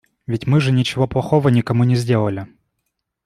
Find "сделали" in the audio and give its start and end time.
1.95-2.47